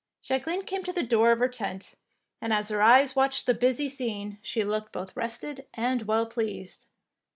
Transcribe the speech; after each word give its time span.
Jacqueline 0.23 0.63
came 0.63 0.81
to 0.83 0.91
the 0.91 1.03
door 1.03 1.31
of 1.31 1.37
her 1.37 1.47
tent, 1.47 1.93
and 2.41 2.51
as 2.51 2.69
her 2.69 2.81
eyes 2.81 3.15
watched 3.15 3.45
the 3.45 3.53
busy 3.53 3.85
84 3.85 3.85
THE 3.85 3.85
PKINCESS 4.13 4.19
WINS 4.19 4.31
scene, 4.31 4.39
she 4.41 4.63
looked 4.63 4.91
both 4.91 5.15
rested 5.15 5.67
and 5.75 6.01
well 6.07 6.25
pleased. 6.25 6.87